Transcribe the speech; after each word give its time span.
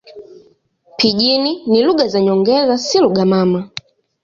Pijini 0.97 1.63
ni 1.67 1.83
lugha 1.83 2.07
za 2.07 2.21
nyongeza, 2.21 2.77
si 2.77 2.99
lugha 2.99 3.25
mama. 3.25 3.69